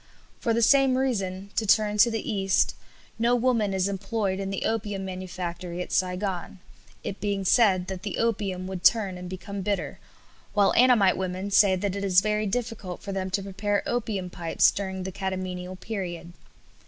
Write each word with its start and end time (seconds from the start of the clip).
For 0.39 0.51
the 0.51 0.63
same 0.63 0.97
reason 0.97 1.51
to 1.55 1.67
turn 1.67 1.99
to 1.99 2.09
the 2.09 2.27
East 2.27 2.73
no 3.19 3.35
woman 3.35 3.71
is 3.71 3.87
employed 3.87 4.39
in 4.39 4.49
the 4.49 4.65
opium 4.65 5.05
manufactory 5.05 5.79
at 5.79 5.91
Saigon, 5.91 6.57
it 7.03 7.21
being 7.21 7.45
said 7.45 7.85
that 7.85 8.01
the 8.01 8.17
opium 8.17 8.65
would 8.65 8.83
turn 8.83 9.15
and 9.15 9.29
become 9.29 9.61
bitter, 9.61 9.99
while 10.55 10.73
Annamite 10.75 11.17
women 11.17 11.51
say 11.51 11.75
that 11.75 11.95
it 11.95 12.03
is 12.03 12.21
very 12.21 12.47
difficult 12.47 13.03
for 13.03 13.11
them 13.11 13.29
to 13.29 13.43
prepare 13.43 13.83
opium 13.85 14.31
pipes 14.31 14.71
during 14.71 15.03
the 15.03 15.11
catamenial 15.11 15.79
period. 15.79 16.33